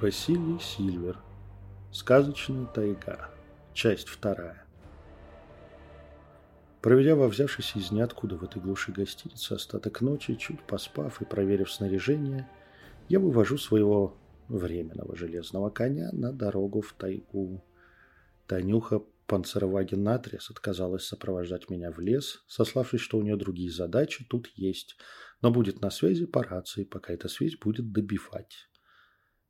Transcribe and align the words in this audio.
Василий 0.00 0.58
Сильвер. 0.60 1.18
Сказочная 1.90 2.66
тайга. 2.66 3.30
Часть 3.72 4.08
вторая. 4.08 4.66
Проведя 6.82 7.16
во 7.16 7.28
взявшейся 7.28 7.78
из 7.78 7.90
ниоткуда 7.90 8.36
в 8.36 8.44
этой 8.44 8.60
глуши 8.60 8.92
гостинице 8.92 9.54
остаток 9.54 10.02
ночи, 10.02 10.34
чуть 10.34 10.60
поспав 10.64 11.22
и 11.22 11.24
проверив 11.24 11.72
снаряжение, 11.72 12.46
я 13.08 13.18
вывожу 13.18 13.56
своего 13.56 14.18
временного 14.48 15.16
железного 15.16 15.70
коня 15.70 16.10
на 16.12 16.30
дорогу 16.30 16.82
в 16.82 16.92
тайгу. 16.92 17.64
Танюха 18.46 19.00
Панцероваген 19.26 20.02
наотрез 20.02 20.50
отказалась 20.50 21.06
сопровождать 21.06 21.70
меня 21.70 21.90
в 21.90 22.00
лес, 22.00 22.44
сославшись, 22.48 23.00
что 23.00 23.16
у 23.16 23.22
нее 23.22 23.36
другие 23.36 23.70
задачи 23.70 24.26
тут 24.28 24.48
есть, 24.56 24.98
но 25.40 25.50
будет 25.50 25.80
на 25.80 25.88
связи 25.88 26.26
по 26.26 26.42
рации, 26.42 26.84
пока 26.84 27.14
эта 27.14 27.28
связь 27.28 27.56
будет 27.56 27.92
добивать. 27.92 28.68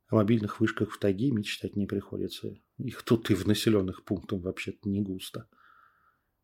О 0.09 0.15
мобильных 0.15 0.59
вышках 0.59 0.91
в 0.91 0.99
тайге 0.99 1.31
мечтать 1.31 1.75
не 1.75 1.85
приходится. 1.85 2.55
Их 2.77 3.03
тут 3.03 3.29
и 3.29 3.35
в 3.35 3.45
населенных 3.45 4.05
пунктах 4.05 4.41
вообще-то 4.41 4.87
не 4.87 5.01
густо. 5.01 5.49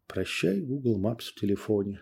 Прощай, 0.08 0.60
Google 0.60 1.02
Maps 1.02 1.32
в 1.32 1.36
телефоне. 1.36 2.02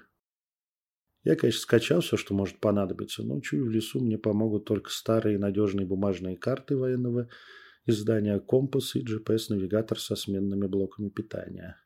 Я, 1.23 1.35
конечно, 1.35 1.61
скачал 1.61 2.01
все, 2.01 2.17
что 2.17 2.33
может 2.33 2.59
понадобиться, 2.59 3.21
но 3.23 3.39
чую 3.41 3.65
в 3.65 3.69
лесу 3.69 3.99
мне 3.99 4.17
помогут 4.17 4.65
только 4.65 4.89
старые 4.89 5.37
надежные 5.37 5.85
бумажные 5.85 6.35
карты 6.35 6.75
военного 6.75 7.29
издания 7.85 8.39
«Компас» 8.39 8.95
и 8.95 9.03
GPS-навигатор 9.03 9.99
со 9.99 10.15
сменными 10.15 10.65
блоками 10.65 11.09
питания. 11.09 11.77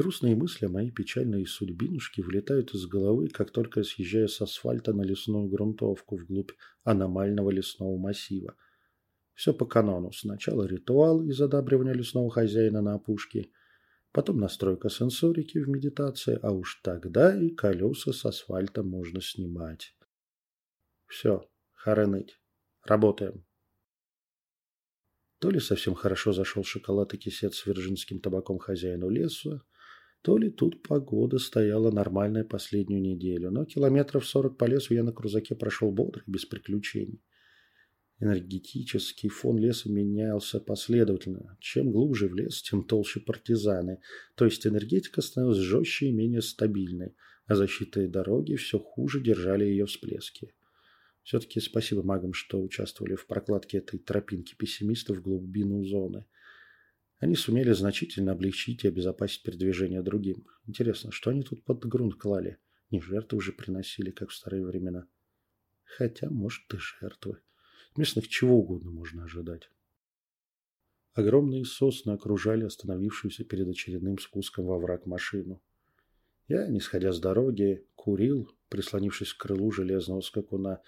Грустные 0.00 0.34
мысли 0.34 0.64
о 0.64 0.70
моей 0.70 0.90
печальной 0.90 1.44
судьбинушке 1.44 2.22
вылетают 2.22 2.72
из 2.72 2.86
головы, 2.86 3.28
как 3.28 3.50
только 3.50 3.82
съезжаю 3.82 4.28
с 4.28 4.40
асфальта 4.40 4.94
на 4.94 5.02
лесную 5.02 5.46
грунтовку 5.46 6.16
вглубь 6.16 6.52
аномального 6.84 7.50
лесного 7.50 7.98
массива. 7.98 8.56
Все 9.34 9.52
по 9.52 9.66
канону. 9.66 10.10
Сначала 10.10 10.64
ритуал 10.64 11.22
из 11.22 11.38
одабривания 11.42 11.92
лесного 11.92 12.30
хозяина 12.30 12.80
на 12.80 12.94
опушке, 12.94 13.50
потом 14.10 14.40
настройка 14.40 14.88
сенсорики 14.88 15.58
в 15.58 15.68
медитации, 15.68 16.38
а 16.40 16.50
уж 16.50 16.80
тогда 16.82 17.38
и 17.38 17.50
колеса 17.50 18.14
с 18.14 18.24
асфальта 18.24 18.82
можно 18.82 19.20
снимать. 19.20 19.94
Все, 21.08 21.46
хороныть. 21.74 22.40
Работаем. 22.86 23.44
То 25.40 25.50
ли 25.50 25.60
совсем 25.60 25.94
хорошо 25.94 26.32
зашел 26.32 26.64
шоколад 26.64 27.12
и 27.12 27.18
кисет 27.18 27.52
с 27.52 27.66
вирджинским 27.66 28.20
табаком 28.20 28.58
хозяину 28.58 29.10
леса, 29.10 29.62
то 30.22 30.36
ли 30.36 30.50
тут 30.50 30.82
погода 30.82 31.38
стояла 31.38 31.90
нормальная 31.90 32.44
последнюю 32.44 33.00
неделю, 33.00 33.50
но 33.50 33.64
километров 33.64 34.26
сорок 34.26 34.58
по 34.58 34.66
лесу 34.66 34.92
я 34.92 35.02
на 35.02 35.12
крузаке 35.12 35.54
прошел 35.54 35.90
бодро 35.90 36.22
и 36.26 36.30
без 36.30 36.44
приключений. 36.44 37.22
Энергетический 38.18 39.30
фон 39.30 39.56
леса 39.58 39.90
менялся 39.90 40.60
последовательно. 40.60 41.56
Чем 41.58 41.90
глубже 41.90 42.28
в 42.28 42.34
лес, 42.34 42.60
тем 42.60 42.84
толще 42.84 43.18
партизаны. 43.18 44.02
То 44.34 44.44
есть 44.44 44.66
энергетика 44.66 45.22
становилась 45.22 45.58
жестче 45.58 46.08
и 46.08 46.12
менее 46.12 46.42
стабильной, 46.42 47.14
а 47.46 47.54
защитные 47.54 48.08
дороги 48.08 48.56
все 48.56 48.78
хуже 48.78 49.22
держали 49.22 49.64
ее 49.64 49.86
всплески. 49.86 50.52
Все-таки 51.22 51.60
спасибо 51.60 52.02
магам, 52.02 52.34
что 52.34 52.62
участвовали 52.62 53.14
в 53.14 53.26
прокладке 53.26 53.78
этой 53.78 53.98
тропинки 53.98 54.54
пессимистов 54.54 55.16
в 55.16 55.22
глубину 55.22 55.82
зоны– 55.84 56.26
они 57.20 57.36
сумели 57.36 57.72
значительно 57.72 58.32
облегчить 58.32 58.84
и 58.84 58.88
обезопасить 58.88 59.42
передвижение 59.42 60.02
другим. 60.02 60.46
Интересно, 60.66 61.12
что 61.12 61.30
они 61.30 61.42
тут 61.42 61.62
под 61.64 61.84
грунт 61.84 62.14
клали? 62.14 62.58
Не 62.90 63.00
жертвы 63.00 63.38
уже 63.38 63.52
приносили, 63.52 64.10
как 64.10 64.30
в 64.30 64.34
старые 64.34 64.64
времена. 64.64 65.06
Хотя, 65.84 66.30
может, 66.30 66.62
и 66.72 66.78
жертвы. 66.78 67.38
Местных 67.94 68.26
чего 68.26 68.58
угодно 68.58 68.90
можно 68.90 69.24
ожидать. 69.24 69.70
Огромные 71.12 71.66
сосны 71.66 72.12
окружали 72.12 72.64
остановившуюся 72.64 73.44
перед 73.44 73.68
очередным 73.68 74.18
спуском 74.18 74.64
во 74.64 74.78
враг 74.78 75.04
машину. 75.04 75.62
Я, 76.48 76.68
не 76.68 76.80
сходя 76.80 77.12
с 77.12 77.20
дороги, 77.20 77.86
курил, 77.96 78.50
прислонившись 78.70 79.34
к 79.34 79.42
крылу 79.42 79.70
железного 79.72 80.22
скакуна, 80.22 80.80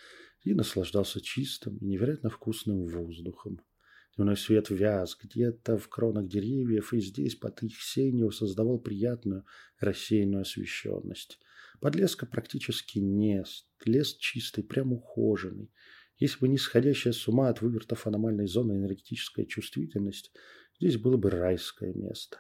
и 0.44 0.54
наслаждался 0.54 1.20
чистым 1.20 1.76
и 1.76 1.84
невероятно 1.84 2.31
вкусным 2.31 2.87
воздухом. 2.87 3.60
Дневной 4.16 4.36
свет 4.36 4.68
вяз 4.68 5.16
где-то 5.20 5.78
в 5.78 5.88
кронах 5.88 6.28
деревьев, 6.28 6.92
и 6.92 7.00
здесь 7.00 7.34
под 7.34 7.62
их 7.62 7.80
сенью 7.80 8.30
создавал 8.30 8.78
приятную 8.78 9.46
рассеянную 9.80 10.42
освещенность. 10.42 11.38
Подлеска 11.80 12.26
практически 12.26 12.98
нет, 12.98 13.46
лес 13.84 14.14
чистый, 14.16 14.64
прям 14.64 14.92
ухоженный. 14.92 15.72
Если 16.18 16.38
бы 16.40 16.48
не 16.48 16.58
сходящая 16.58 17.14
с 17.14 17.26
ума 17.26 17.48
от 17.48 17.62
вывертов 17.62 18.06
аномальной 18.06 18.46
зоны 18.46 18.74
энергетическая 18.74 19.46
чувствительность, 19.46 20.30
здесь 20.78 20.98
было 20.98 21.16
бы 21.16 21.30
райское 21.30 21.94
место. 21.94 22.38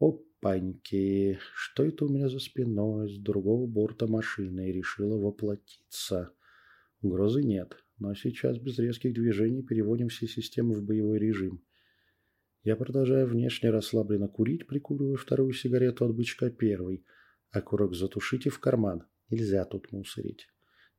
Опаньки, 0.00 1.38
что 1.54 1.84
это 1.84 2.06
у 2.06 2.08
меня 2.08 2.28
за 2.28 2.40
спиной 2.40 3.08
с 3.08 3.18
другого 3.18 3.66
борта 3.66 4.06
машины 4.06 4.72
решила 4.72 5.16
воплотиться? 5.16 6.32
Угрозы 7.02 7.44
нет. 7.44 7.81
Но 8.02 8.16
сейчас 8.16 8.58
без 8.58 8.80
резких 8.80 9.14
движений 9.14 9.62
переводим 9.62 10.08
все 10.08 10.26
системы 10.26 10.74
в 10.74 10.82
боевой 10.82 11.20
режим. 11.20 11.62
Я 12.64 12.74
продолжаю 12.74 13.28
внешне 13.28 13.70
расслабленно 13.70 14.26
курить, 14.26 14.66
прикуривая 14.66 15.14
вторую 15.14 15.52
сигарету 15.52 16.04
от 16.04 16.16
бычка 16.16 16.50
первой. 16.50 17.04
А 17.52 17.60
курок 17.60 17.94
затушите 17.94 18.50
в 18.50 18.58
карман. 18.58 19.04
Нельзя 19.30 19.64
тут 19.64 19.92
мусорить. 19.92 20.48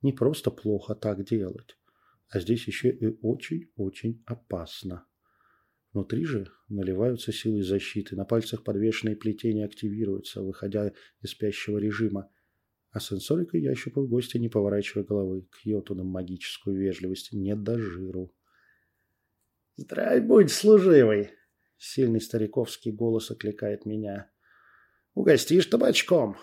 Не 0.00 0.14
просто 0.14 0.50
плохо 0.50 0.94
так 0.94 1.24
делать, 1.26 1.76
а 2.30 2.40
здесь 2.40 2.66
еще 2.66 2.88
и 2.88 3.18
очень-очень 3.20 4.22
опасно. 4.24 5.04
Внутри 5.92 6.24
же 6.24 6.48
наливаются 6.70 7.32
силы 7.32 7.62
защиты, 7.62 8.16
на 8.16 8.24
пальцах 8.24 8.64
подвешенные 8.64 9.14
плетения 9.14 9.66
активируются, 9.66 10.40
выходя 10.40 10.90
из 11.20 11.30
спящего 11.32 11.76
режима. 11.76 12.30
А 12.94 13.00
сенсорикой 13.00 13.60
я 13.60 13.74
щупал 13.74 14.06
гостя, 14.06 14.38
не 14.38 14.48
поворачивая 14.48 15.04
головы. 15.04 15.48
К 15.50 15.66
йотунам 15.66 16.06
магическую 16.06 16.76
вежливость 16.76 17.32
не 17.32 17.56
до 17.56 17.76
жиру. 17.76 18.32
«Здравствуй, 19.74 20.20
будь, 20.20 20.52
служивый!» 20.52 21.30
Сильный 21.76 22.20
стариковский 22.20 22.92
голос 22.92 23.32
окликает 23.32 23.84
меня. 23.84 24.30
«Угостишь 25.14 25.66
табачком?» 25.66 26.36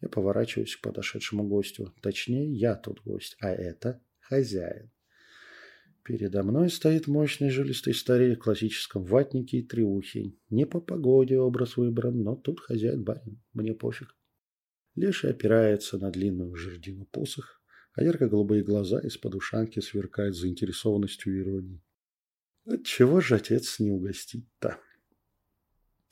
Я 0.00 0.08
поворачиваюсь 0.08 0.76
к 0.76 0.82
подошедшему 0.82 1.42
гостю. 1.48 1.92
Точнее, 2.00 2.52
я 2.52 2.76
тут 2.76 3.02
гость, 3.02 3.36
а 3.40 3.50
это 3.50 4.00
хозяин. 4.20 4.92
Передо 6.04 6.44
мной 6.44 6.70
стоит 6.70 7.08
мощный 7.08 7.50
жилистый 7.50 7.94
старик 7.94 8.38
в 8.38 8.44
классическом 8.44 9.02
ватнике 9.02 9.58
и 9.58 9.66
триухе. 9.66 10.36
Не 10.50 10.64
по 10.64 10.80
погоде 10.80 11.40
образ 11.40 11.76
выбран, 11.76 12.22
но 12.22 12.36
тут 12.36 12.60
хозяин 12.60 13.02
барин. 13.02 13.42
Мне 13.52 13.74
пофиг. 13.74 14.14
Леша 14.94 15.30
опирается 15.30 15.98
на 15.98 16.10
длинную 16.10 16.54
жердину 16.54 17.06
посох, 17.06 17.60
а 17.94 18.02
ярко-голубые 18.02 18.62
глаза 18.62 19.00
из-под 19.00 19.34
ушанки 19.34 19.80
сверкают 19.80 20.36
заинтересованностью 20.36 21.36
и 21.36 21.40
иронией. 21.40 21.82
Чего 22.84 23.20
же 23.20 23.36
отец 23.36 23.78
не 23.78 23.90
угостить-то? 23.90 24.78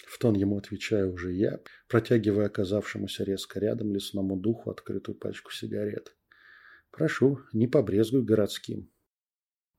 В 0.06 0.18
тон 0.18 0.34
ему 0.34 0.58
отвечаю 0.58 1.12
уже 1.12 1.32
я, 1.32 1.60
протягивая 1.88 2.46
оказавшемуся 2.46 3.24
резко 3.24 3.58
рядом 3.60 3.94
лесному 3.94 4.36
духу 4.36 4.70
открытую 4.70 5.16
пачку 5.16 5.52
сигарет. 5.52 6.14
Прошу, 6.90 7.40
не 7.52 7.66
побрезгуй 7.66 8.22
городским. 8.22 8.90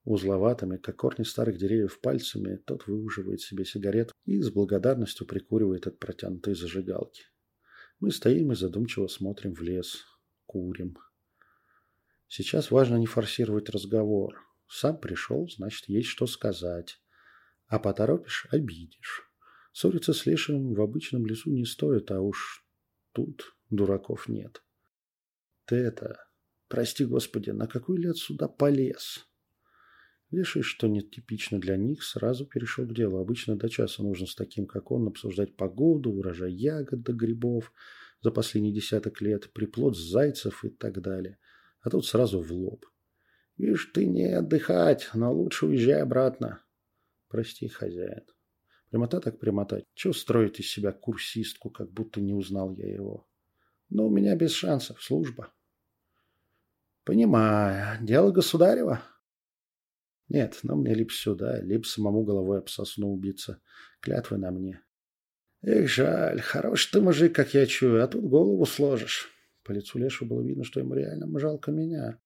Узловатыми, 0.05 0.77
как 0.77 0.95
корни 0.97 1.23
старых 1.23 1.57
деревьев, 1.57 1.99
пальцами 2.01 2.55
тот 2.55 2.87
выуживает 2.87 3.41
себе 3.41 3.63
сигарету 3.63 4.13
и 4.25 4.41
с 4.41 4.49
благодарностью 4.49 5.27
прикуривает 5.27 5.87
от 5.87 5.99
протянутой 5.99 6.55
зажигалки. 6.55 7.23
Мы 8.03 8.11
стоим 8.11 8.51
и 8.51 8.55
задумчиво 8.55 9.07
смотрим 9.07 9.53
в 9.53 9.61
лес, 9.61 10.03
курим. 10.45 10.97
Сейчас 12.27 12.69
важно 12.69 12.97
не 12.97 13.05
форсировать 13.05 13.69
разговор. 13.69 14.35
Сам 14.67 14.99
пришел, 14.99 15.47
значит, 15.47 15.87
есть 15.87 16.09
что 16.09 16.27
сказать. 16.27 16.99
А 17.67 17.79
поторопишь– 17.79 18.45
обидишь. 18.51 19.31
Ссориться 19.71 20.11
с 20.11 20.25
лешим 20.25 20.73
в 20.73 20.81
обычном 20.81 21.25
лесу 21.25 21.49
не 21.49 21.63
стоит, 21.63 22.11
а 22.11 22.19
уж 22.19 22.67
тут 23.13 23.55
дураков 23.69 24.27
нет. 24.27 24.61
Ты 25.63 25.77
это, 25.77 26.27
прости 26.67 27.05
господи, 27.05 27.51
на 27.51 27.67
какой 27.67 27.99
лет 27.99 28.17
сюда 28.17 28.49
полез? 28.49 29.25
Леший, 30.33 30.63
что 30.63 30.87
не 30.87 31.01
типично 31.01 31.59
для 31.59 31.77
них, 31.77 32.03
сразу 32.03 32.47
перешел 32.47 32.87
к 32.87 32.93
делу. 32.95 33.19
Обычно 33.19 33.55
до 33.55 33.69
часа 33.69 34.01
нужно 34.01 34.25
с 34.25 34.33
таким, 34.33 34.65
как 34.65 34.89
он, 34.89 35.07
обсуждать 35.07 35.55
погоду, 35.55 36.09
урожай 36.09 36.51
ягод 36.51 37.03
до 37.03 37.13
грибов 37.13 37.71
за 38.19 38.31
последние 38.31 38.73
десяток 38.73 39.21
лет, 39.21 39.53
приплод 39.53 39.95
зайцев 39.95 40.65
и 40.65 40.69
так 40.69 41.01
далее. 41.01 41.37
А 41.81 41.91
тут 41.91 42.07
сразу 42.07 42.41
в 42.41 42.51
лоб. 42.51 42.83
Видишь, 43.57 43.91
ты 43.93 44.07
не 44.07 44.25
отдыхать, 44.25 45.11
но 45.13 45.31
лучше 45.31 45.67
уезжай 45.67 46.01
обратно. 46.01 46.63
Прости, 47.27 47.67
хозяин. 47.67 48.23
Прямота 48.89 49.19
так 49.19 49.39
прямота. 49.39 49.83
Чего 49.93 50.13
строить 50.13 50.59
из 50.59 50.67
себя 50.67 50.93
курсистку, 50.93 51.69
как 51.69 51.91
будто 51.91 52.21
не 52.21 52.33
узнал 52.33 52.73
я 52.73 52.91
его? 52.91 53.27
Но 53.89 54.07
у 54.07 54.09
меня 54.09 54.35
без 54.35 54.53
шансов, 54.53 54.99
служба. 54.99 55.53
Понимаю. 57.03 58.03
Дело 58.03 58.31
государева. 58.31 59.03
Нет, 60.29 60.59
но 60.63 60.75
мне 60.75 60.93
либо 60.93 61.11
сюда, 61.11 61.61
либо 61.61 61.83
самому 61.83 62.23
головой 62.23 62.59
об 62.59 62.69
сосну 62.69 63.11
убиться. 63.11 63.61
Клятвы 63.99 64.37
на 64.37 64.51
мне. 64.51 64.81
Эх, 65.61 65.87
жаль, 65.87 66.41
хороший 66.41 66.91
ты 66.91 67.01
мужик, 67.01 67.35
как 67.35 67.53
я 67.53 67.65
чую, 67.65 68.03
а 68.03 68.07
тут 68.07 68.25
голову 68.25 68.65
сложишь. 68.65 69.29
По 69.63 69.71
лицу 69.71 69.97
Лешу 69.97 70.25
было 70.25 70.41
видно, 70.41 70.63
что 70.63 70.79
ему 70.79 70.93
реально 70.93 71.39
жалко 71.39 71.71
меня. 71.71 72.19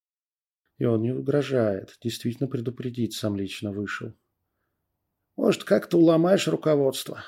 И 0.77 0.85
он 0.85 1.01
не 1.01 1.11
угрожает, 1.11 1.97
действительно 2.01 2.47
предупредить 2.47 3.13
сам 3.13 3.35
лично 3.35 3.71
вышел. 3.71 4.13
Может, 5.35 5.63
как-то 5.63 5.97
уломаешь 5.99 6.47
руководство? 6.47 7.23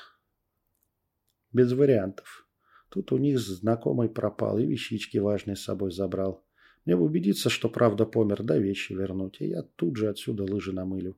Без 1.52 1.72
вариантов. 1.72 2.48
Тут 2.88 3.12
у 3.12 3.18
них 3.18 3.38
знакомый 3.38 4.08
пропал 4.08 4.58
и 4.58 4.66
вещички 4.66 5.18
важные 5.18 5.54
с 5.54 5.62
собой 5.62 5.92
забрал. 5.92 6.44
Мне 6.90 6.96
бы 6.96 7.04
убедиться, 7.04 7.50
что 7.50 7.68
правда 7.68 8.04
помер, 8.04 8.42
да 8.42 8.58
вещи 8.58 8.94
вернуть, 8.94 9.40
и 9.40 9.46
я 9.46 9.62
тут 9.62 9.96
же 9.96 10.08
отсюда 10.08 10.42
лыжи 10.42 10.72
намылю. 10.72 11.16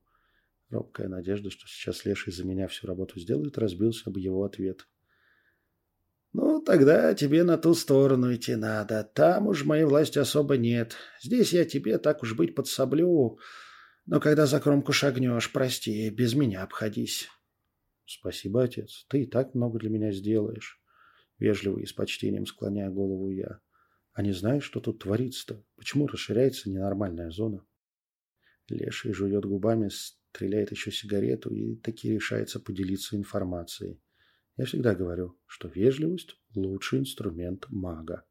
Робкая 0.68 1.08
надежда, 1.08 1.48
что 1.48 1.66
сейчас 1.66 2.04
Леший 2.04 2.30
за 2.30 2.44
меня 2.44 2.68
всю 2.68 2.86
работу 2.86 3.18
сделает, 3.18 3.56
разбился 3.56 4.10
об 4.10 4.18
его 4.18 4.44
ответ. 4.44 4.86
«Ну, 6.34 6.60
тогда 6.60 7.14
тебе 7.14 7.42
на 7.42 7.56
ту 7.56 7.72
сторону 7.72 8.34
идти 8.34 8.54
надо. 8.54 9.02
Там 9.14 9.46
уж 9.46 9.64
моей 9.64 9.84
власти 9.84 10.18
особо 10.18 10.58
нет. 10.58 10.94
Здесь 11.22 11.54
я 11.54 11.64
тебе, 11.64 11.96
так 11.96 12.22
уж 12.22 12.36
быть, 12.36 12.54
подсоблю. 12.54 13.38
Но 14.04 14.20
когда 14.20 14.44
за 14.44 14.60
кромку 14.60 14.92
шагнешь, 14.92 15.50
прости, 15.50 16.10
без 16.10 16.34
меня 16.34 16.64
обходись». 16.64 17.30
«Спасибо, 18.04 18.64
отец. 18.64 19.06
Ты 19.08 19.22
и 19.22 19.26
так 19.26 19.54
много 19.54 19.78
для 19.78 19.88
меня 19.88 20.12
сделаешь». 20.12 20.82
Вежливо 21.38 21.78
и 21.78 21.86
с 21.86 21.94
почтением 21.94 22.44
склоняя 22.44 22.90
голову 22.90 23.30
я. 23.30 23.60
«А 24.12 24.22
не 24.22 24.32
знаешь, 24.32 24.64
что 24.64 24.80
тут 24.80 25.00
творится-то? 25.00 25.64
Почему 25.76 26.06
расширяется 26.06 26.70
ненормальная 26.70 27.30
зона?» 27.30 27.64
Леший 28.68 29.12
жует 29.12 29.44
губами, 29.44 29.88
стреляет 29.88 30.70
еще 30.70 30.90
сигарету 30.90 31.50
и 31.50 31.76
таки 31.76 32.12
решается 32.12 32.60
поделиться 32.60 33.16
информацией. 33.16 34.00
Я 34.56 34.66
всегда 34.66 34.94
говорю, 34.94 35.38
что 35.46 35.68
вежливость– 35.68 36.36
лучший 36.54 37.00
инструмент 37.00 37.66
мага. 37.70 38.24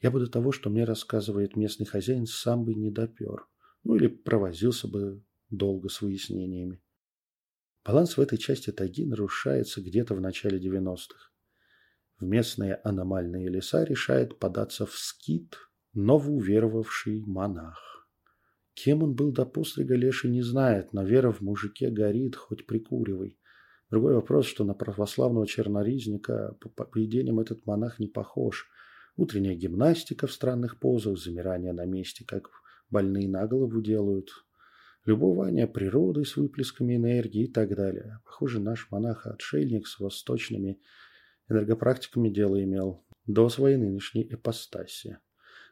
Я 0.00 0.10
бы 0.10 0.20
до 0.20 0.26
того, 0.26 0.52
что 0.52 0.70
мне 0.70 0.84
рассказывает 0.84 1.56
местный 1.56 1.86
хозяин, 1.86 2.26
сам 2.26 2.64
бы 2.64 2.74
не 2.74 2.90
допер. 2.90 3.46
Ну 3.84 3.96
или 3.96 4.06
провозился 4.06 4.86
бы 4.86 5.24
долго 5.50 5.88
с 5.88 6.02
выяснениями. 6.02 6.82
Баланс 7.84 8.16
в 8.16 8.20
этой 8.20 8.38
части 8.38 8.70
тайги 8.70 9.04
нарушается 9.04 9.82
где-то 9.82 10.14
в 10.14 10.20
начале 10.20 10.58
90-х. 10.58 11.33
В 12.18 12.24
местные 12.24 12.76
аномальные 12.84 13.48
леса 13.48 13.84
решает 13.84 14.38
податься 14.38 14.86
в 14.86 14.92
скит 14.92 15.56
новоуверовавший 15.94 17.24
монах. 17.26 18.08
Кем 18.74 19.02
он 19.02 19.14
был 19.14 19.32
до 19.32 19.46
пострига, 19.46 19.94
Леший 19.94 20.30
не 20.30 20.42
знает, 20.42 20.92
но 20.92 21.04
вера 21.04 21.30
в 21.30 21.40
мужике 21.40 21.90
горит, 21.90 22.34
хоть 22.34 22.66
прикуривай. 22.66 23.38
Другой 23.90 24.14
вопрос, 24.14 24.46
что 24.46 24.64
на 24.64 24.74
православного 24.74 25.46
черноризника 25.46 26.56
по 26.60 26.84
поведениям 26.84 27.38
этот 27.38 27.64
монах 27.66 28.00
не 28.00 28.08
похож. 28.08 28.68
Утренняя 29.16 29.54
гимнастика 29.54 30.26
в 30.26 30.32
странных 30.32 30.80
позах, 30.80 31.18
замирание 31.18 31.72
на 31.72 31.84
месте, 31.84 32.24
как 32.26 32.50
больные 32.90 33.28
на 33.28 33.46
голову 33.46 33.80
делают, 33.80 34.30
любование 35.04 35.68
природой 35.68 36.26
с 36.26 36.36
выплесками 36.36 36.96
энергии 36.96 37.44
и 37.44 37.52
так 37.52 37.76
далее. 37.76 38.20
Похоже, 38.24 38.58
наш 38.58 38.90
монах-отшельник 38.90 39.86
с 39.86 40.00
восточными 40.00 40.80
энергопрактиками 41.48 42.28
дело 42.28 42.62
имел 42.62 43.04
до 43.26 43.48
своей 43.48 43.76
нынешней 43.76 44.26
эпостаси. 44.30 45.18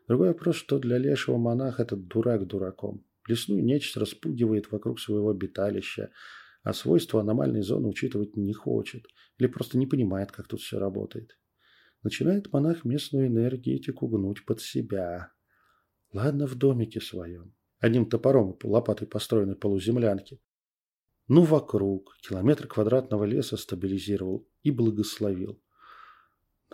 Другой 0.08 0.28
вопрос, 0.28 0.56
что 0.56 0.78
для 0.78 0.98
лешего 0.98 1.38
монаха 1.38 1.82
этот 1.82 2.06
дурак 2.06 2.46
дураком. 2.46 3.04
Лесную 3.28 3.64
нечисть 3.64 3.96
распугивает 3.96 4.72
вокруг 4.72 4.98
своего 4.98 5.30
обиталища, 5.30 6.10
а 6.62 6.72
свойства 6.72 7.20
аномальной 7.20 7.62
зоны 7.62 7.88
учитывать 7.88 8.36
не 8.36 8.52
хочет 8.52 9.06
или 9.38 9.46
просто 9.46 9.78
не 9.78 9.86
понимает, 9.86 10.32
как 10.32 10.48
тут 10.48 10.60
все 10.60 10.78
работает. 10.78 11.38
Начинает 12.02 12.52
монах 12.52 12.84
местную 12.84 13.28
энергетику 13.28 14.08
гнуть 14.08 14.44
под 14.44 14.60
себя. 14.60 15.32
Ладно, 16.12 16.46
в 16.46 16.56
домике 16.56 17.00
своем, 17.00 17.54
одним 17.78 18.06
топором 18.06 18.52
и 18.52 18.66
лопатой 18.66 19.06
построенной 19.06 19.56
полуземлянки. 19.56 20.40
Ну, 21.28 21.42
вокруг, 21.42 22.16
километр 22.20 22.66
квадратного 22.66 23.24
леса 23.24 23.56
стабилизировал 23.56 24.46
и 24.62 24.70
благословил 24.70 25.62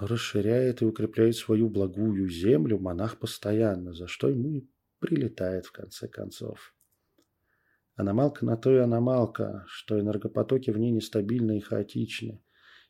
но 0.00 0.06
расширяет 0.06 0.83
и 0.83 0.85
укрепляет 0.85 1.37
свою 1.37 1.69
благую 1.69 2.29
землю 2.29 2.79
монах 2.79 3.19
постоянно, 3.19 3.93
за 3.93 4.06
что 4.06 4.29
ему 4.29 4.50
и 4.50 4.69
прилетает 5.00 5.67
в 5.67 5.73
конце 5.73 6.09
концов. 6.09 6.75
Аномалка 7.97 8.45
на 8.45 8.56
то 8.56 8.73
и 8.73 8.79
аномалка, 8.79 9.65
что 9.67 9.99
энергопотоки 9.99 10.71
в 10.71 10.79
ней 10.79 10.93
нестабильны 10.93 11.59
и 11.59 11.61
хаотичны. 11.61 12.41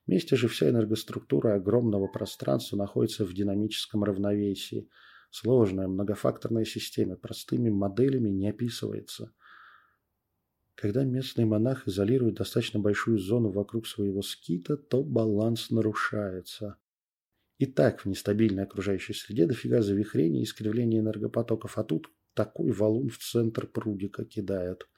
Вместе 0.06 0.36
же 0.36 0.48
вся 0.48 0.68
энергоструктура 0.68 1.54
огромного 1.54 2.08
пространства 2.08 2.76
находится 2.76 3.24
в 3.24 3.32
динамическом 3.32 4.04
равновесии. 4.04 4.88
Сложная 5.30 5.88
многофакторная 5.88 6.64
система 6.64 7.16
простыми 7.16 7.70
моделями 7.70 8.30
не 8.30 8.48
описывается. 8.48 9.32
Когда 10.80 11.02
местный 11.02 11.44
монах 11.44 11.88
изолирует 11.88 12.36
достаточно 12.36 12.78
большую 12.78 13.18
зону 13.18 13.50
вокруг 13.50 13.88
своего 13.88 14.22
скита, 14.22 14.76
то 14.76 15.02
баланс 15.02 15.70
нарушается. 15.70 16.76
И 17.58 17.66
так 17.66 18.02
в 18.02 18.06
нестабильной 18.06 18.62
окружающей 18.62 19.12
среде 19.12 19.46
дофига 19.46 19.82
завихрений 19.82 20.42
и 20.42 20.44
искривления 20.44 21.00
энергопотоков, 21.00 21.78
а 21.78 21.82
тут 21.82 22.12
такой 22.32 22.70
валун 22.70 23.08
в 23.08 23.18
центр 23.18 23.66
прудика 23.66 24.24
кидает. 24.24 24.88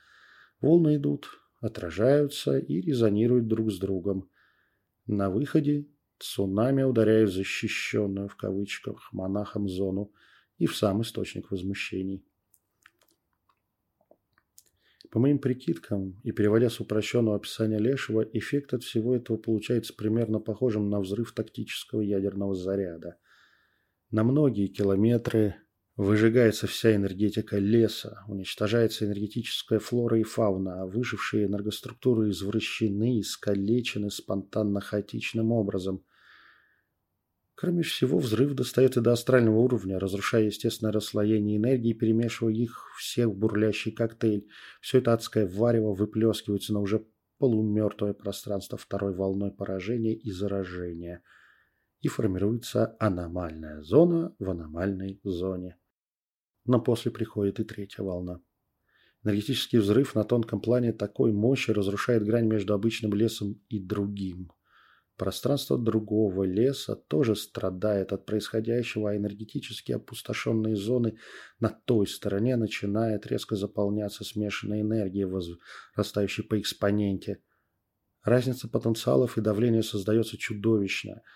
Волны 0.60 0.96
идут, 0.96 1.30
отражаются 1.62 2.58
и 2.58 2.82
резонируют 2.82 3.48
друг 3.48 3.72
с 3.72 3.78
другом. 3.78 4.28
На 5.06 5.30
выходе 5.30 5.88
цунами 6.18 6.82
ударяют 6.82 7.32
защищенную 7.32 8.28
в 8.28 8.36
кавычках 8.36 9.10
монахом 9.14 9.66
зону 9.66 10.12
и 10.58 10.66
в 10.66 10.76
сам 10.76 11.00
источник 11.00 11.50
возмущений. 11.50 12.22
По 15.10 15.18
моим 15.18 15.40
прикидкам 15.40 16.20
и 16.22 16.30
переводя 16.30 16.70
с 16.70 16.78
упрощенного 16.78 17.36
описания 17.36 17.78
Лешего, 17.78 18.22
эффект 18.22 18.74
от 18.74 18.84
всего 18.84 19.16
этого 19.16 19.36
получается 19.36 19.92
примерно 19.92 20.38
похожим 20.38 20.88
на 20.88 21.00
взрыв 21.00 21.32
тактического 21.32 22.00
ядерного 22.00 22.54
заряда. 22.54 23.16
На 24.12 24.22
многие 24.22 24.68
километры 24.68 25.56
выжигается 25.96 26.68
вся 26.68 26.94
энергетика 26.94 27.58
леса, 27.58 28.24
уничтожается 28.28 29.04
энергетическая 29.04 29.80
флора 29.80 30.20
и 30.20 30.22
фауна, 30.22 30.82
а 30.82 30.86
выжившие 30.86 31.46
энергоструктуры 31.46 32.30
извращены, 32.30 33.20
искалечены 33.20 34.10
спонтанно-хаотичным 34.10 35.50
образом. 35.50 36.04
Кроме 37.60 37.82
всего, 37.82 38.18
взрыв 38.18 38.54
достает 38.54 38.96
и 38.96 39.02
до 39.02 39.12
астрального 39.12 39.58
уровня, 39.58 39.98
разрушая 39.98 40.44
естественное 40.44 40.94
расслоение 40.94 41.58
энергии, 41.58 41.92
перемешивая 41.92 42.54
их 42.54 42.90
всех 42.98 43.28
в 43.28 43.34
бурлящий 43.34 43.92
коктейль. 43.92 44.48
Все 44.80 44.96
это 44.96 45.12
адское 45.12 45.46
варево 45.46 45.92
выплескивается 45.92 46.72
на 46.72 46.80
уже 46.80 47.04
полумертвое 47.36 48.14
пространство 48.14 48.78
второй 48.78 49.14
волной 49.14 49.52
поражения 49.52 50.14
и 50.14 50.30
заражения. 50.30 51.22
И 52.00 52.08
формируется 52.08 52.96
аномальная 52.98 53.82
зона 53.82 54.34
в 54.38 54.48
аномальной 54.48 55.20
зоне. 55.22 55.76
Но 56.64 56.80
после 56.80 57.10
приходит 57.10 57.60
и 57.60 57.64
третья 57.64 58.02
волна. 58.02 58.40
Энергетический 59.22 59.80
взрыв 59.80 60.14
на 60.14 60.24
тонком 60.24 60.62
плане 60.62 60.94
такой 60.94 61.30
мощи 61.30 61.72
разрушает 61.72 62.24
грань 62.24 62.46
между 62.46 62.72
обычным 62.72 63.12
лесом 63.12 63.60
и 63.68 63.78
другим. 63.78 64.50
Пространство 65.20 65.76
другого 65.76 66.44
леса 66.44 66.96
тоже 66.96 67.36
страдает 67.36 68.10
от 68.14 68.24
происходящего, 68.24 69.10
а 69.10 69.16
энергетически 69.18 69.92
опустошенные 69.92 70.76
зоны 70.76 71.18
на 71.58 71.68
той 71.68 72.06
стороне 72.06 72.56
начинает 72.56 73.26
резко 73.26 73.54
заполняться 73.54 74.24
смешанной 74.24 74.80
энергией, 74.80 75.26
возрастающей 75.26 76.42
по 76.42 76.58
экспоненте. 76.58 77.42
Разница 78.22 78.66
потенциалов 78.66 79.36
и 79.36 79.42
давления 79.42 79.82
создается 79.82 80.38
чудовищная– 80.38 81.20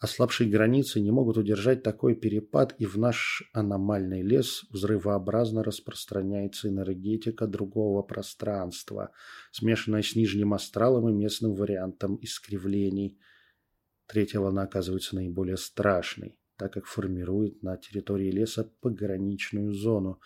Ослабшие 0.00 0.48
границы 0.48 0.98
не 0.98 1.10
могут 1.10 1.36
удержать 1.36 1.82
такой 1.82 2.14
перепад, 2.14 2.74
и 2.78 2.86
в 2.86 2.96
наш 2.96 3.42
аномальный 3.52 4.22
лес 4.22 4.64
взрывообразно 4.70 5.62
распространяется 5.62 6.68
энергетика 6.68 7.46
другого 7.46 8.02
пространства, 8.02 9.10
смешанная 9.52 10.00
с 10.00 10.16
нижним 10.16 10.54
астралом 10.54 11.10
и 11.10 11.12
местным 11.12 11.54
вариантом 11.54 12.18
искривлений. 12.22 13.18
Третья 14.06 14.40
волна 14.40 14.62
оказывается 14.62 15.16
наиболее 15.16 15.58
страшной, 15.58 16.38
так 16.56 16.72
как 16.72 16.86
формирует 16.86 17.62
на 17.62 17.76
территории 17.76 18.30
леса 18.30 18.72
пограничную 18.80 19.74
зону, 19.74 20.18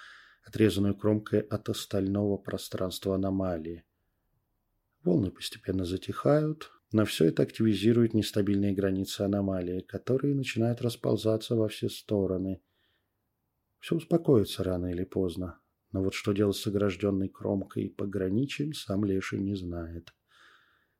отрезанную 0.46 0.94
кромкой 0.94 1.40
от 1.40 1.68
остального 1.68 2.36
пространства 2.36 3.16
аномалии. 3.16 3.82
Волны 5.02 5.32
постепенно 5.32 5.84
затихают, 5.84 6.70
но 6.94 7.04
все 7.04 7.24
это 7.24 7.42
активизирует 7.42 8.14
нестабильные 8.14 8.72
границы 8.72 9.22
аномалии, 9.22 9.80
которые 9.80 10.36
начинают 10.36 10.80
расползаться 10.80 11.56
во 11.56 11.66
все 11.66 11.88
стороны. 11.88 12.62
Все 13.80 13.96
успокоится 13.96 14.62
рано 14.62 14.86
или 14.86 15.02
поздно. 15.02 15.58
Но 15.90 16.04
вот 16.04 16.14
что 16.14 16.32
делать 16.32 16.54
с 16.56 16.64
огражденной 16.68 17.28
кромкой 17.28 17.86
и 17.86 17.88
пограничием, 17.88 18.74
сам 18.74 19.04
Леший 19.04 19.40
не 19.40 19.56
знает. 19.56 20.14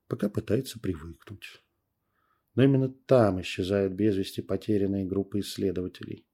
Пока 0.08 0.28
пытается 0.28 0.80
привыкнуть. 0.80 1.62
Но 2.56 2.64
именно 2.64 2.88
там 2.88 3.40
исчезают 3.40 3.92
без 3.92 4.16
вести 4.16 4.42
потерянные 4.42 5.04
группы 5.04 5.38
исследователей. 5.38 6.26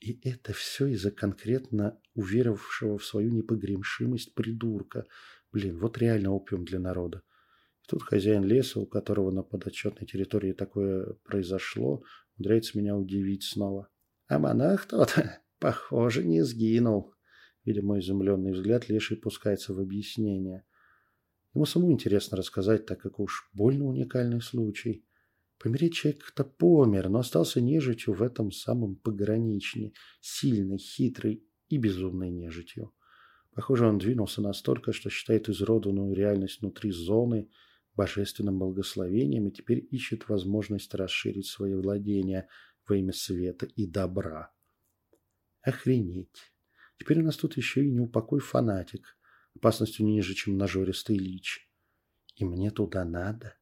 И 0.00 0.18
это 0.26 0.54
все 0.54 0.86
из-за 0.86 1.10
конкретно 1.10 2.00
уверовавшего 2.14 2.96
в 2.96 3.04
свою 3.04 3.30
непогремшимость 3.30 4.34
придурка. 4.34 5.04
Блин, 5.52 5.76
вот 5.76 5.98
реально 5.98 6.30
опиум 6.30 6.64
для 6.64 6.78
народа. 6.78 7.22
Тут 7.92 8.04
хозяин 8.04 8.42
леса, 8.42 8.80
у 8.80 8.86
которого 8.86 9.30
на 9.30 9.42
подотчетной 9.42 10.06
территории 10.06 10.54
такое 10.54 11.12
произошло, 11.24 12.02
умудряется 12.38 12.78
меня 12.78 12.96
удивить 12.96 13.42
снова. 13.42 13.90
А 14.28 14.38
монах 14.38 14.86
тот, 14.86 15.14
похоже, 15.58 16.24
не 16.24 16.42
сгинул. 16.42 17.12
Видя 17.66 17.82
мой 17.82 18.00
изумленный 18.00 18.52
взгляд, 18.52 18.88
Леший 18.88 19.18
пускается 19.18 19.74
в 19.74 19.78
объяснение. 19.78 20.64
Ему 21.52 21.66
самому 21.66 21.92
интересно 21.92 22.38
рассказать, 22.38 22.86
так 22.86 22.98
как 22.98 23.20
уж 23.20 23.50
больно 23.52 23.84
уникальный 23.84 24.40
случай. 24.40 25.04
Помереть 25.58 25.92
человек-то 25.92 26.44
помер, 26.44 27.10
но 27.10 27.18
остался 27.18 27.60
нежитью 27.60 28.14
в 28.14 28.22
этом 28.22 28.52
самом 28.52 28.96
пограничне, 28.96 29.92
сильной, 30.22 30.78
хитрой 30.78 31.44
и 31.68 31.76
безумной 31.76 32.30
нежитью. 32.30 32.94
Похоже, 33.54 33.86
он 33.86 33.98
двинулся 33.98 34.40
настолько, 34.40 34.94
что 34.94 35.10
считает 35.10 35.50
изродованную 35.50 36.14
реальность 36.14 36.62
внутри 36.62 36.90
зоны 36.90 37.50
божественным 37.96 38.58
благословением 38.58 39.48
и 39.48 39.52
теперь 39.52 39.86
ищет 39.90 40.28
возможность 40.28 40.94
расширить 40.94 41.46
свои 41.46 41.74
владения 41.74 42.48
во 42.86 42.96
имя 42.96 43.12
света 43.12 43.66
и 43.66 43.86
добра. 43.86 44.52
Охренеть. 45.60 46.52
Теперь 46.98 47.20
у 47.20 47.24
нас 47.24 47.36
тут 47.36 47.56
еще 47.56 47.84
и 47.84 47.90
неупокой 47.90 48.40
фанатик, 48.40 49.16
опасностью 49.54 50.06
ниже, 50.06 50.34
чем 50.34 50.56
нажористый 50.56 51.16
лич. 51.16 51.68
И 52.36 52.44
мне 52.44 52.70
туда 52.70 53.04
надо. 53.04 53.56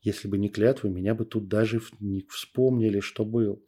Если 0.00 0.28
бы 0.28 0.38
не 0.38 0.48
клятвы, 0.48 0.90
меня 0.90 1.14
бы 1.14 1.24
тут 1.24 1.48
даже 1.48 1.80
не 1.98 2.22
вспомнили, 2.28 3.00
что 3.00 3.24
был. 3.24 3.64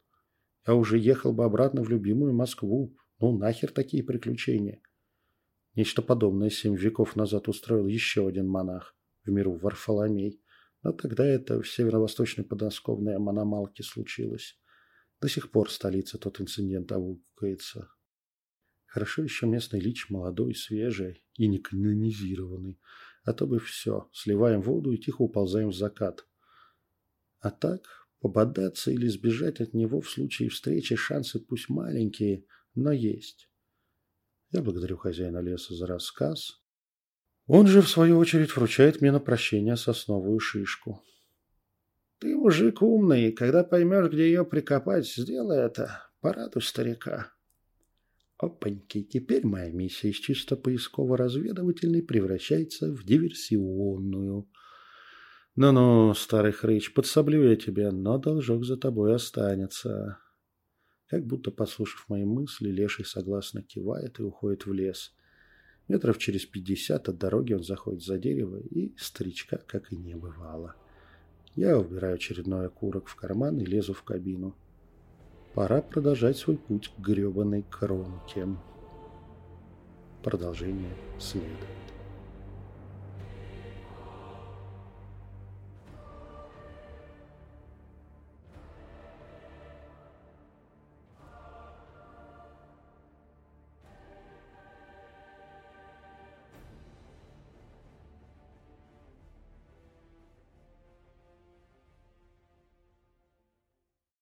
Я 0.65 0.75
уже 0.75 0.97
ехал 0.97 1.33
бы 1.33 1.43
обратно 1.43 1.83
в 1.83 1.89
любимую 1.89 2.33
Москву. 2.33 2.95
Ну, 3.19 3.37
нахер 3.37 3.71
такие 3.71 4.03
приключения. 4.03 4.81
Нечто 5.75 6.01
подобное 6.01 6.49
семь 6.49 6.75
веков 6.75 7.15
назад 7.15 7.47
устроил 7.47 7.87
еще 7.87 8.27
один 8.27 8.47
монах 8.47 8.95
в 9.25 9.29
миру 9.29 9.53
Варфоломей. 9.57 10.41
Но 10.83 10.91
тогда 10.93 11.25
это 11.25 11.61
в 11.61 11.69
северо-восточной 11.69 12.43
подмосковной 12.43 13.17
Мономалке 13.19 13.83
случилось. 13.83 14.59
До 15.19 15.29
сих 15.29 15.51
пор 15.51 15.69
столица 15.69 16.17
тот 16.17 16.41
инцидент 16.41 16.91
аукается. 16.91 17.89
Хорошо 18.87 19.23
еще 19.23 19.45
местный 19.45 19.79
лич 19.79 20.09
молодой, 20.09 20.55
свежий 20.55 21.23
и 21.35 21.47
не 21.47 21.59
канонизированный. 21.59 22.79
А 23.23 23.33
то 23.33 23.45
бы 23.45 23.59
все, 23.59 24.09
сливаем 24.11 24.61
воду 24.61 24.91
и 24.91 24.97
тихо 24.97 25.21
уползаем 25.21 25.69
в 25.69 25.75
закат. 25.75 26.25
А 27.39 27.51
так, 27.51 28.07
пободаться 28.19 28.91
или 28.91 29.07
сбежать 29.07 29.61
от 29.61 29.73
него 29.73 30.01
в 30.01 30.09
случае 30.09 30.49
встречи 30.49 30.95
шансы 30.95 31.39
пусть 31.39 31.69
маленькие, 31.69 32.45
но 32.75 32.91
есть. 32.91 33.49
Я 34.51 34.61
благодарю 34.61 34.97
хозяина 34.97 35.39
леса 35.39 35.73
за 35.75 35.87
рассказ. 35.87 36.60
Он 37.53 37.67
же, 37.67 37.81
в 37.81 37.89
свою 37.89 38.17
очередь, 38.17 38.55
вручает 38.55 39.01
мне 39.01 39.11
на 39.11 39.19
прощение 39.19 39.75
сосновую 39.75 40.39
шишку. 40.39 41.03
Ты 42.19 42.33
мужик 42.33 42.81
умный, 42.81 43.33
когда 43.33 43.65
поймешь, 43.65 44.09
где 44.09 44.27
ее 44.27 44.45
прикопать, 44.45 45.05
сделай 45.05 45.65
это. 45.65 46.01
Порадуй 46.21 46.61
старика. 46.61 47.33
Опаньки, 48.37 49.03
теперь 49.03 49.45
моя 49.45 49.69
миссия 49.69 50.11
из 50.11 50.15
чисто 50.15 50.55
поисково-разведывательной 50.55 52.01
превращается 52.01 52.87
в 52.89 53.03
диверсионную. 53.03 54.49
Ну-ну, 55.57 56.13
старый 56.13 56.53
хрыч, 56.53 56.93
подсоблю 56.93 57.49
я 57.49 57.57
тебя, 57.57 57.91
но 57.91 58.17
должок 58.17 58.63
за 58.63 58.77
тобой 58.77 59.13
останется. 59.13 60.19
Как 61.07 61.25
будто, 61.25 61.51
послушав 61.51 62.05
мои 62.07 62.23
мысли, 62.23 62.69
леший 62.69 63.03
согласно 63.03 63.61
кивает 63.61 64.19
и 64.19 64.23
уходит 64.23 64.65
в 64.65 64.71
лес. 64.71 65.13
Метров 65.87 66.17
через 66.17 66.45
пятьдесят 66.45 67.09
от 67.09 67.17
дороги 67.17 67.53
он 67.53 67.63
заходит 67.63 68.03
за 68.03 68.17
дерево, 68.17 68.57
и 68.57 68.93
старичка 68.97 69.57
как 69.57 69.91
и 69.91 69.95
не 69.95 70.15
бывало. 70.15 70.75
Я 71.55 71.77
убираю 71.77 72.15
очередной 72.15 72.67
окурок 72.67 73.07
в 73.07 73.15
карман 73.15 73.59
и 73.59 73.65
лезу 73.65 73.93
в 73.93 74.03
кабину. 74.03 74.55
Пора 75.53 75.81
продолжать 75.81 76.37
свой 76.37 76.57
путь 76.57 76.93
к 76.95 76.99
гребаной 76.99 77.65
кромке. 77.69 78.47
Продолжение 80.23 80.95
следует. 81.19 81.90